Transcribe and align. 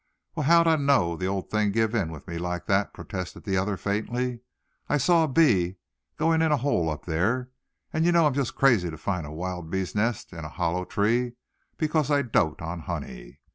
"Well, 0.33 0.47
how'd 0.47 0.65
I 0.67 0.77
know 0.77 1.15
the 1.15 1.27
old 1.27 1.51
thing'd 1.51 1.73
give 1.75 1.93
in 1.93 2.11
with 2.11 2.27
me 2.27 2.39
like 2.39 2.65
that?" 2.65 2.91
protested 2.91 3.43
the 3.43 3.55
other, 3.55 3.77
faintly. 3.77 4.39
"I 4.89 4.97
saw 4.97 5.23
a 5.23 5.27
bee 5.27 5.75
going 6.17 6.41
in 6.41 6.51
a 6.51 6.57
hole 6.57 6.89
up 6.89 7.05
there; 7.05 7.51
and 7.93 8.03
you 8.03 8.11
know 8.11 8.25
I'm 8.25 8.33
just 8.33 8.55
crazy 8.55 8.89
to 8.89 8.97
find 8.97 9.27
a 9.27 9.31
wild 9.31 9.69
bees' 9.69 9.93
nest 9.93 10.33
in 10.33 10.43
a 10.43 10.49
hollow 10.49 10.85
tree, 10.85 11.33
because 11.77 12.09
I 12.09 12.23
dote 12.23 12.63
on 12.63 12.79
honey. 12.79 13.41